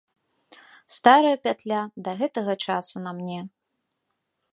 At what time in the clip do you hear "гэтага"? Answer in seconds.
2.21-2.53